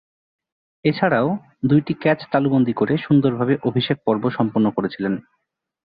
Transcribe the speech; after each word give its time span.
এছাড়াও, 0.85 1.27
দুইটি 1.65 1.93
ক্যাচ 1.93 2.19
তালুবন্দী 2.31 2.73
করে 2.73 2.93
সুন্দরভাবে 2.97 3.53
অভিষেক 3.63 3.97
পর্ব 4.05 4.23
সম্পন্ন 4.29 4.67
করেছিলেন। 4.69 5.13